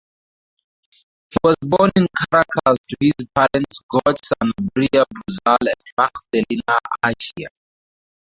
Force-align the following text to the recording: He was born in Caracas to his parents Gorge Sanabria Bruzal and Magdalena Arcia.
He 1.29 1.37
was 1.43 1.53
born 1.61 1.91
in 1.95 2.07
Caracas 2.31 2.79
to 2.89 2.95
his 2.99 3.13
parents 3.35 3.81
Gorge 3.87 4.17
Sanabria 4.25 5.05
Bruzal 5.05 5.59
and 5.61 5.83
Magdalena 5.95 6.79
Arcia. 7.05 7.45